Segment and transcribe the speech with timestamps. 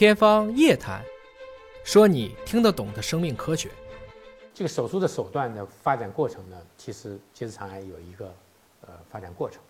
[0.00, 1.04] 天方夜谭，
[1.84, 3.70] 说你听得懂的生命科学。
[4.54, 8.34] 这个手术的手段的发展过程呢，其实结直肠癌有一个
[8.80, 9.60] 呃发展过程。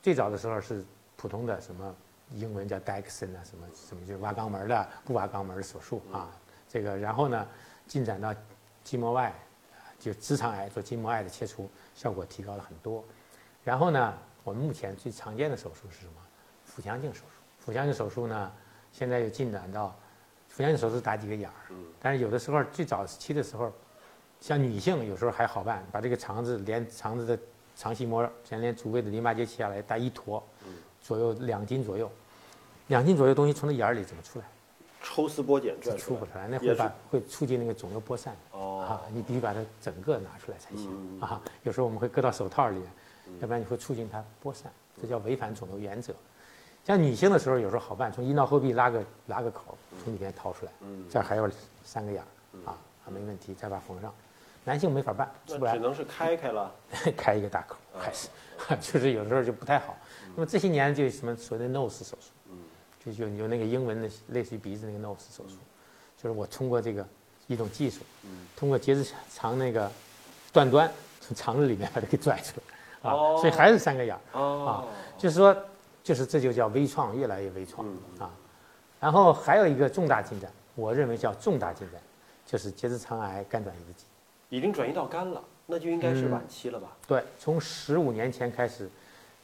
[0.00, 0.84] 最早的时候是
[1.16, 1.92] 普通的什么
[2.36, 6.30] 英文叫 Dixon 啊，什么什么就是挖肛门的不挖肛门的手术啊，
[6.68, 7.44] 这个然后呢
[7.84, 8.32] 进展到
[8.84, 9.34] 筋膜外，
[9.98, 13.04] 就直肠癌做筋膜外的切除，效果提高了很多。
[13.64, 14.14] 然后呢，
[14.44, 16.12] 我们目前最常见的手术是什么？
[16.64, 17.42] 腹腔镜手术。
[17.58, 18.52] 腹腔镜手术呢，
[18.92, 19.94] 现在又进展到
[20.48, 23.72] 腹腔镜手术打几个眼儿，但是有的时候最早期的时候，
[24.40, 27.38] 像女性有时候还好办，把这个肠子连肠子的
[27.76, 30.42] 肠系膜，先连足背的淋巴结切下来，带一坨，
[31.00, 32.10] 左右两斤左右，
[32.88, 34.44] 两斤左右东西从那眼儿里怎么出来？
[35.00, 38.34] 抽丝剥茧是拽出不出来，那会把会促进那个肿瘤播散。
[38.50, 41.40] 哦啊，你必须把它整个拿出来才行嗯啊。
[41.62, 42.90] 有时候我们会搁到手套里面，
[43.40, 46.12] 要不然你会促进它播散，这叫违反肿瘤原则。
[46.88, 51.46] 像女性的时候，有时候好办，从阴道后壁拉个拉个口，从里面掏出来，嗯这儿还有
[51.84, 54.10] 三个眼儿啊，还没问题，再把它缝上。
[54.64, 56.74] 男性没法办，出不来那只，能是开开了。
[57.14, 58.28] 开一个大口，还 是
[58.80, 59.94] 就是有时候就不太好。
[60.34, 62.54] 那么这些年就什么所谓的 nose 手术，
[63.04, 65.56] 就有有那个英文的类似于鼻子那个 nose 手术，
[66.16, 67.06] 就是我通过这个
[67.48, 68.00] 一种技术，
[68.56, 69.92] 通过结直肠那个
[70.54, 70.90] 断端
[71.20, 74.40] 从肠子里面把它给拽出来啊，哦所以还是三个眼儿。
[74.40, 74.86] 啊，
[75.18, 75.54] 就是说，
[76.08, 77.86] 就是这就叫微创，越来越微创
[78.18, 78.30] 啊。
[78.98, 82.00] 然后还有一个重大进展，我认为叫重大进展，
[82.46, 84.06] 就是结直肠癌肝转移的进。
[84.48, 86.96] 已经转移到肝了，那就应该是晚期了吧？
[87.06, 88.88] 对，从十五年前开始，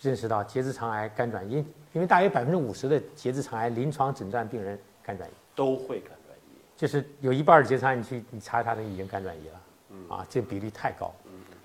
[0.00, 1.56] 认识到结直肠癌肝转移，
[1.92, 6.56] 因为大约百分之五十的结直肠癌临床诊断病人肝转移，都会肝转移。
[6.78, 11.12] 就是有一半儿结肠癌你去你查查他的已经肝转移了，啊，这个比例太高。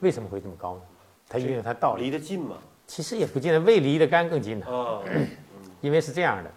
[0.01, 0.81] 为什么会这么高呢？
[1.29, 2.03] 它因为它道理。
[2.03, 2.57] 离得近嘛？
[2.89, 4.65] 其实也不见得，胃离的肝更近呢。
[4.65, 4.99] 啊，
[5.79, 6.51] 因为是这样的，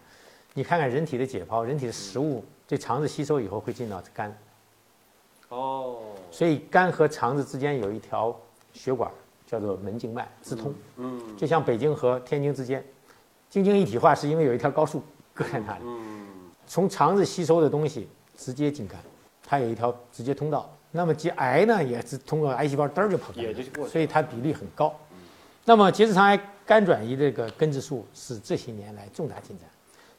[0.55, 4.35] 你看看人体的解剖，人体的食物对肠子吸收以后会进到肝，
[5.51, 5.99] 哦，
[6.31, 8.35] 所以肝和肠子之间有一条
[8.73, 9.11] 血管
[9.47, 12.83] 叫做门静脉，直通，嗯就像北京和天津之间，
[13.51, 15.03] 京津一体化是因为有一条高速
[15.35, 16.27] 隔在那里，嗯，
[16.67, 18.09] 从肠子吸收的东西
[18.39, 18.99] 直接进肝，
[19.47, 20.75] 它有一条直接通道。
[20.95, 24.99] 那么结癌呢，也是通过癌细胞嘚儿就跑肝了也就过去了所以它比例很高。
[25.65, 29.69] 那么结直肠癌肝转移这个根治术是这些年来重大进展。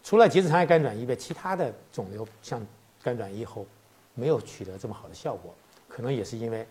[0.03, 2.65] 除了结直肠癌肝转移外，其他的肿瘤像
[3.01, 3.65] 肝转移后
[4.13, 5.53] 没有取得这么好的效果，
[5.87, 6.65] 可能也是因为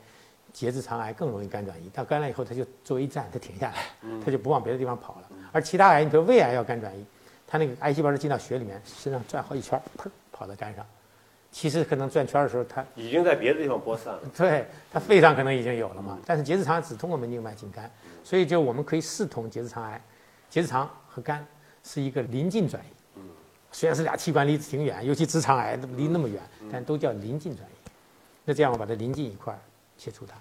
[0.53, 3.85] 结直肠癌更容易肝转移，到肝了以后它就作为一站，它停下来，
[4.25, 5.29] 它就不往别的地方跑了。
[5.51, 7.05] 而其他癌，你比如胃癌要肝转移，
[7.47, 10.87] 它那个癌细胞是进到血里面，身上转好几圈，砰跑到肝上。
[11.53, 14.21] 其实可能转圈的时候，它已经在别的地方播散了。
[14.35, 17.89] 对它肺上可能已经有了嘛，但是结直肠癌只通过门静脉进肝，
[18.25, 20.03] 所以就我们可以视同结直肠癌，
[20.49, 21.47] 结直肠和肝
[21.85, 23.21] 是一个临近转移。
[23.71, 27.91] 虽然是俩器官离挺远，尤其直肠癌离那么远，但都叫临近转移。
[28.45, 29.59] 那这样我把它临近一块儿
[29.97, 30.35] 切除它，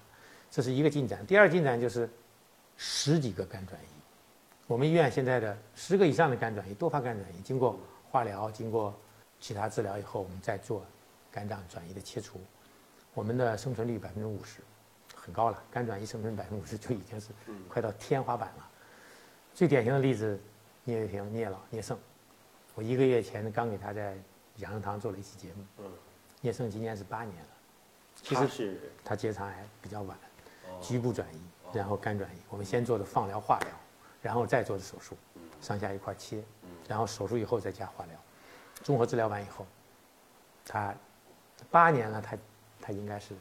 [0.49, 1.25] 这是一个进展。
[1.25, 2.09] 第二进展就是
[2.77, 3.85] 十几个肝转移。
[4.67, 7.77] 我们医院现在的十个以上的肝转移，多发肝转移，经过
[8.09, 8.93] 化疗，经过
[9.39, 10.83] 其他治疗以后，我们再做
[11.31, 12.39] 肝脏转移的切除，
[13.13, 14.61] 我们的生存率百分之五十，
[15.15, 15.63] 很高了。
[15.71, 17.29] 肝转移生存百分之五十就已经是
[17.69, 18.69] 快到天花板了。
[19.53, 20.39] 最典型的例子，
[20.83, 21.97] 聂卫平、聂老、聂胜，
[22.75, 24.17] 我一个月前刚给他在
[24.57, 25.65] 养生堂做了一期节目。
[25.77, 25.91] 嗯，
[26.41, 27.49] 聂胜今年是八年了，
[28.21, 30.17] 其实他是他结肠癌比较晚，
[30.67, 31.39] 哦局部转移，
[31.73, 32.39] 然后肝转移。
[32.49, 33.69] 我们先做的放疗、化疗，
[34.21, 35.15] 然后再做的手术，
[35.61, 36.43] 上下一块切，
[36.87, 38.17] 然后手术以后再加化疗，
[38.83, 39.65] 综合治疗完以后，
[40.65, 40.95] 他
[41.69, 42.37] 八年了，他
[42.81, 43.33] 他应该是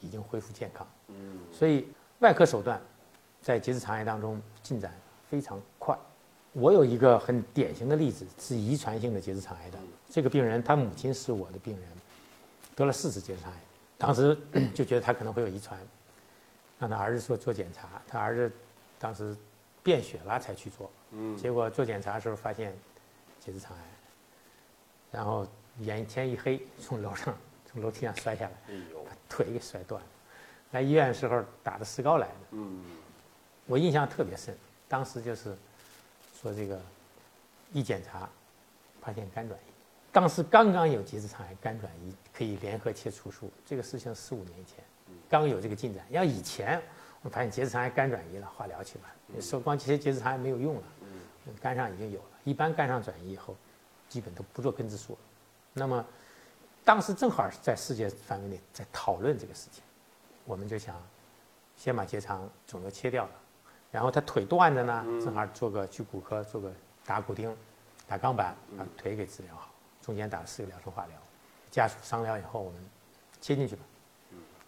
[0.00, 0.86] 已经恢复健康。
[1.08, 1.88] 嗯所以
[2.20, 2.80] 外科手段
[3.42, 4.94] 在结直肠癌当中进展
[5.28, 5.96] 非常快。
[6.52, 9.78] 我有一个很典型的例子，是遗传性的结直肠癌的。
[10.08, 11.88] 这个病人，他母亲是我的病人，
[12.76, 13.58] 得了四次结直肠癌，
[13.98, 14.38] 当时
[14.72, 15.76] 就觉得他可能会有遗传，
[16.78, 18.52] 让他儿子说做检查，他儿子
[19.00, 19.36] 当时
[19.82, 22.72] 便血了才去做，嗯结果做检查的时候发现
[23.40, 23.82] 结直肠癌，
[25.10, 25.44] 然后
[25.80, 27.36] 眼前一黑，从楼上
[27.74, 28.52] 从楼梯上摔下来，
[29.04, 30.06] 把腿给摔断了。
[30.70, 32.84] 来医院的时候打的石膏来的，嗯
[33.66, 34.56] 我印象特别深。
[34.88, 35.56] 当时就是
[36.40, 36.80] 说这个
[37.72, 38.28] 一检查
[39.00, 39.72] 发现肝转移，
[40.12, 44.84] 当时刚刚有结直肠癌肝转移可以联合切除术，这个事情四五年前
[45.28, 46.04] 刚有这个进展。
[46.10, 46.80] 要以前
[47.22, 50.82] 我发现结直肠癌肝转移了，化疗去吧，说光这些结直肠癌没有用了，
[51.60, 52.26] 肝上已经有了。
[52.44, 53.56] 一般肝上转移以后，
[54.08, 55.18] 基本都不做根治术了。
[55.72, 56.04] 那么
[56.84, 59.82] 当时正好是在世界范围内在讨论这个事情，
[60.44, 60.94] 我们就想
[61.76, 63.30] 先把结肠肿瘤切掉了，
[63.90, 66.70] 然后他腿断着呢，正好做个去骨科做个
[67.06, 67.56] 打骨钉、
[68.06, 69.70] 打钢板，把腿给治疗好。
[70.02, 71.16] 中间打了四个疗程化疗，
[71.70, 72.78] 家属商量以后，我们
[73.40, 73.82] 切进去吧，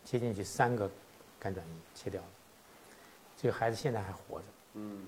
[0.03, 0.91] 切进去三个
[1.39, 2.29] 肝转移切掉了，
[3.37, 5.07] 这个孩子现在还活着，嗯，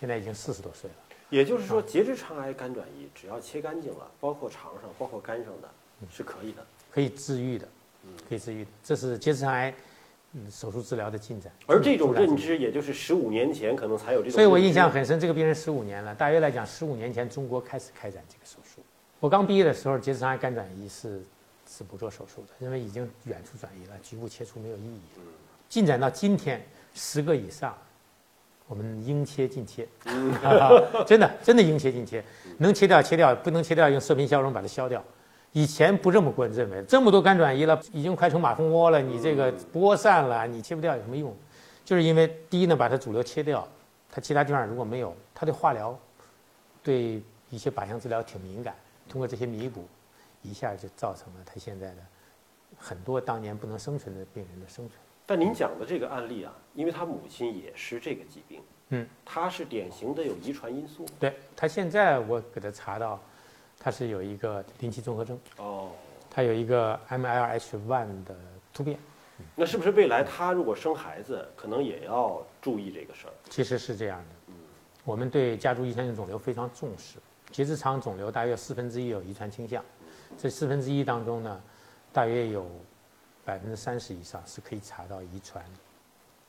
[0.00, 0.96] 现在已经四十多岁了。
[1.28, 5.68] 也就是说，结直肠癌肝转移只要切干净了，包括肠上、包括肝上的，
[6.10, 6.64] 是可以的。
[6.90, 7.66] 可以治愈的，
[8.28, 9.72] 可以治愈的，这是结直肠癌
[10.32, 11.50] 嗯手术治疗的进展。
[11.66, 14.32] 而这种认知，也就是十五年前可能才有这种。
[14.32, 14.90] 所以我印象。
[14.90, 18.82] 很深，这个病人十五年了，大约来讲，十五年前中国开始开展这个手术。
[19.20, 21.22] 我刚毕业的时候，结直肠癌肝转移是
[21.66, 25.00] 是不做手术的，因为已经远处转移了，局部切除没有意义。
[25.68, 26.62] 进展到今天，
[26.92, 27.74] 十个以上，
[28.66, 29.88] 我们应切尽切，
[31.06, 32.22] 真的真的应切尽切，
[32.58, 35.02] 能切掉切掉，不能切掉用射频消融把它消掉。
[35.52, 41.34] 以前不这么过认为，这么多肝转移了，已经快成马蜂窝了，你这个播散了，你切不掉有什么用？
[41.84, 43.66] 就是因为第一呢，把它主流切掉，
[44.10, 45.98] 它其他地方如果没有，它对化疗，
[46.82, 48.74] 对一些靶向治疗挺敏感，
[49.08, 49.84] 通过这些弥补，
[50.40, 51.96] 一下就造成了他现在的
[52.78, 54.98] 很多当年不能生存的病人的生存。
[55.26, 61.04] 但您讲的这个案例啊，因为他母亲也是这个疾病，嗯，他是典型的有遗传因素。
[61.20, 63.20] 对他现在我给他查到，
[63.84, 65.90] 他是有一个临期综合征，哦，
[66.30, 68.36] 它有一个 MLH1 的
[68.72, 68.96] 突变，
[69.56, 73.32] 那是不是未来他如果生孩子，可能也要注意这个事儿？
[73.50, 74.54] 其实是这样的，
[75.04, 77.18] 我们对家族遗传性肿瘤非常重视，
[77.50, 79.84] 结直肠肿瘤大约四分之一有遗传倾向，
[80.38, 81.60] 这四分之一当中呢，
[82.12, 82.64] 大约有
[83.44, 85.64] 百分之三十以上是可以查到遗传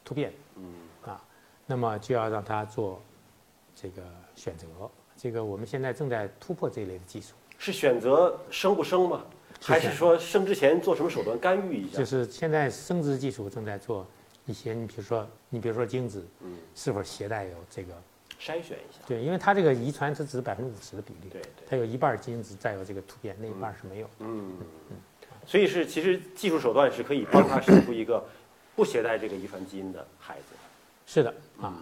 [0.06, 0.32] 突变。
[0.58, 0.72] 嗯，
[1.04, 1.20] 啊，
[1.66, 3.02] 那么就要让他做
[3.76, 4.04] 这个
[4.36, 4.68] 选择。
[5.18, 9.24] 这个我们现在正在突破这一类的技术，是选择生不生吗？
[9.62, 11.98] 还是说生之前做什么手段干预一下？
[11.98, 14.06] 就是现在生殖技术正在做
[14.46, 17.94] 一些，你比如说，你比如说精子嗯，是否携带有这个，
[18.38, 19.00] 筛选一下。
[19.08, 24.10] 对，因为它这个遗传是只百分之五十的比例，对对，它有一半儿精子带有这个突变，那一半儿是没有。
[24.20, 24.52] 嗯
[24.90, 24.98] 嗯，
[25.46, 28.22] 所以是其实技术手段是可以帮他生出一个
[28.76, 30.56] 不携带这个遗传基因的孩子。
[31.06, 31.74] 是的啊，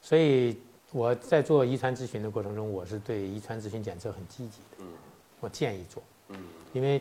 [0.00, 0.58] 所以
[0.92, 4.76] 我在做遗传咨询的过程中，我是对遗传咨询检测很积极的。
[4.80, 4.86] 嗯
[5.40, 6.36] 我建议做，嗯
[6.72, 7.00] 因为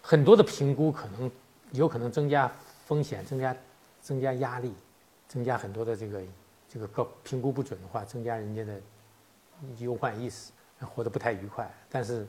[0.00, 1.30] 很多的评估可能
[1.72, 2.50] 有可能增加
[2.86, 3.54] 风险，增加
[4.00, 4.72] 增加压力，
[5.28, 6.22] 增加很多的这个
[6.66, 8.80] 这个高评估不准的话，增加人家的
[9.80, 10.50] 忧患意识，
[10.80, 11.70] 活得不太愉快。
[11.90, 12.26] 但是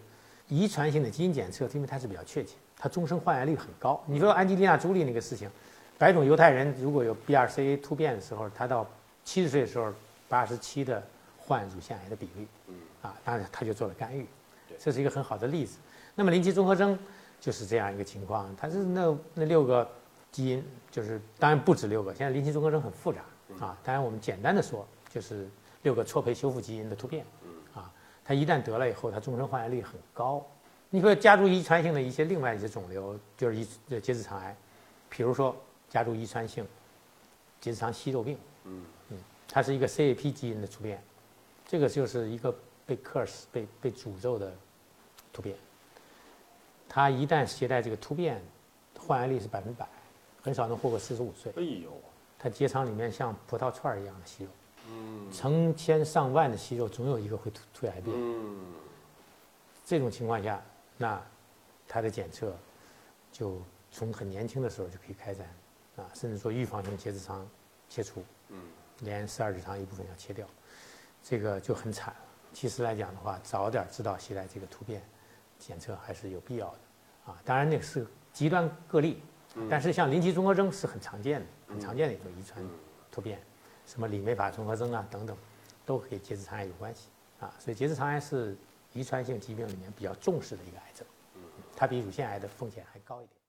[0.50, 4.04] 遗传性的基因检测，因为它是比较确切，它终生患癌率很高。
[4.06, 5.50] 你说安吉丽娜·朱莉那个事情，
[5.98, 8.86] 白种犹太人如果有 BRCA 突变的时候，他到
[9.24, 9.94] 七十岁的时候，
[10.28, 11.02] 八十七的
[11.38, 14.26] 患乳腺癌的比例，嗯啊，当然他就做了干预
[14.68, 15.78] 对，这是一个很好的例子。
[16.16, 16.98] 那么临期综合征
[17.40, 19.88] 就是这样一个情况，它是那那六个
[20.32, 23.22] 基因，就是当然不止六个，现在临期综合征很复杂
[23.60, 23.78] 啊。
[23.84, 25.48] 当然我们简单的说，就是
[25.82, 27.26] 六个错配修复基因的突变
[27.74, 27.92] 啊，
[28.24, 30.46] 它一旦得了以后，它终身患癌率很高。
[30.90, 34.56] 你说家族遗传性的一些另外一些肿瘤，就是一呃结直肠癌，
[35.10, 35.56] 比如说
[35.90, 36.64] 家族遗传性
[37.60, 38.84] 结直肠息肉病，嗯
[39.48, 41.02] 它是一个 CAP 基因的突变，
[41.68, 42.54] 这个就是一个
[42.86, 44.54] 被 curse 被被诅咒的
[45.32, 45.56] 突变。
[46.90, 48.42] 它一旦携带这个突变，
[49.00, 49.88] 患癌率是百分之百，
[50.42, 51.52] 很少能活过四十五岁。
[51.56, 51.92] 哎呦，
[52.38, 54.50] 它结肠里面像葡萄串儿一样的息肉，
[54.90, 58.16] 嗯成千上万的息肉，总有一个会突突癌变。
[58.16, 58.74] 嗯
[59.86, 60.62] 这种情况下，
[60.98, 61.22] 那
[61.88, 62.56] 它的检测
[63.32, 65.48] 就从很年轻的时候就可以开展
[65.98, 67.48] 啊，甚至说预防性结直肠
[67.90, 68.58] 切除，嗯
[69.00, 70.48] 连十二指肠一部分要切掉，
[71.24, 72.20] 这个就很惨了。
[72.54, 75.02] 其实来讲的话，早点知道携带这个突变，
[75.58, 77.42] 检测还是有必要的啊。
[77.44, 79.22] 当然那个是极端个例，
[79.70, 82.64] 但是像临期综合征是很常见的，很常见的一种遗传
[83.12, 83.42] 突变，
[83.86, 85.36] 什么李梅法综合征啊等等，
[85.86, 87.10] 都和结直肠癌有关系
[87.40, 87.54] 啊。
[87.60, 88.56] 所以结直肠癌是
[88.94, 91.06] 遗传性疾病里面比较重视的一个癌症，
[91.76, 93.43] 它比乳腺癌的风险还高一点。